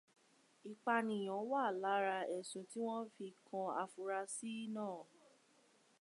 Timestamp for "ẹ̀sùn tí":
2.37-2.77